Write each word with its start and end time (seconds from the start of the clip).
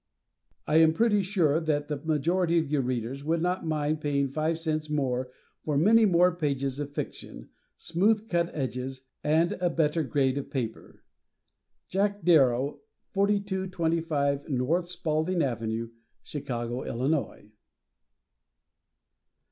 I 0.65 0.77
am 0.77 0.93
pretty 0.93 1.21
sure 1.21 1.59
that 1.59 1.87
the 1.87 1.95
majority 1.97 2.57
of 2.57 2.71
your 2.71 2.81
Readers 2.81 3.23
would 3.23 3.39
not 3.39 3.67
mind 3.67 4.01
paying 4.01 4.29
five 4.29 4.57
cents 4.57 4.89
more 4.89 5.29
for 5.61 5.77
many 5.77 6.05
more 6.07 6.35
pages 6.35 6.79
of 6.79 6.95
fiction, 6.95 7.49
smooth 7.77 8.27
cut 8.27 8.49
edges, 8.51 9.05
and 9.23 9.51
a 9.61 9.69
better 9.69 10.01
grade 10.01 10.39
of 10.39 10.49
paper. 10.49 11.03
Jack 11.87 12.23
Darrow, 12.25 12.79
4225 13.13 14.47
N. 14.47 14.81
Spaulding 14.81 15.43
Avenue, 15.43 15.91
Chicago, 16.23 16.81
Illinois. 16.83 17.51